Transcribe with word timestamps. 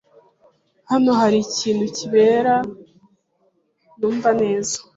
Hano 0.89 1.09
hari 1.19 1.37
ikintu 1.47 1.85
kibera 1.97 2.55
ntumva 3.97 4.29
neza. 4.41 4.75